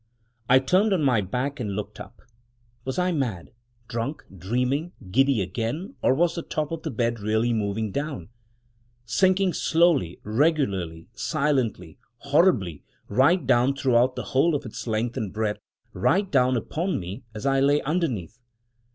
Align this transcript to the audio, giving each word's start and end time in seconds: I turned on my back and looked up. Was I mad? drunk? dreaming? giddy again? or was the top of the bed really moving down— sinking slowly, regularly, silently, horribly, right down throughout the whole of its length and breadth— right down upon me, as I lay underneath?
I 0.49 0.57
turned 0.57 0.93
on 0.93 1.03
my 1.03 1.21
back 1.21 1.59
and 1.59 1.75
looked 1.75 1.99
up. 1.99 2.23
Was 2.85 2.97
I 2.97 3.11
mad? 3.11 3.51
drunk? 3.87 4.23
dreaming? 4.35 4.93
giddy 5.11 5.43
again? 5.43 5.93
or 6.01 6.15
was 6.15 6.33
the 6.33 6.41
top 6.41 6.71
of 6.71 6.81
the 6.81 6.89
bed 6.89 7.19
really 7.19 7.53
moving 7.53 7.91
down— 7.91 8.29
sinking 9.05 9.53
slowly, 9.53 10.19
regularly, 10.23 11.07
silently, 11.13 11.99
horribly, 12.17 12.81
right 13.09 13.45
down 13.45 13.75
throughout 13.75 14.15
the 14.15 14.23
whole 14.33 14.55
of 14.55 14.65
its 14.65 14.87
length 14.87 15.17
and 15.17 15.31
breadth— 15.31 15.61
right 16.07 16.31
down 16.31 16.57
upon 16.57 16.99
me, 16.99 17.21
as 17.35 17.45
I 17.45 17.59
lay 17.59 17.79
underneath? 17.83 18.39